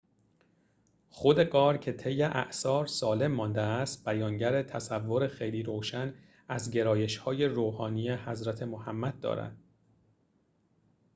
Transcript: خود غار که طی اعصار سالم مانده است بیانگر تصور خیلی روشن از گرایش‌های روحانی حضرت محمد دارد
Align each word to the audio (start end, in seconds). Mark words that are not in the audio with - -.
خود 1.09 1.43
غار 1.43 1.77
که 1.77 1.93
طی 1.93 2.23
اعصار 2.23 2.87
سالم 2.87 3.31
مانده 3.31 3.61
است 3.61 4.05
بیانگر 4.05 4.63
تصور 4.63 5.27
خیلی 5.27 5.63
روشن 5.63 6.13
از 6.49 6.71
گرایش‌های 6.71 7.45
روحانی 7.45 8.09
حضرت 8.13 8.63
محمد 8.63 9.19
دارد 9.19 9.57